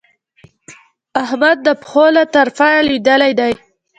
[1.23, 3.53] احمد د پښو له ترپه لوېدلی دی.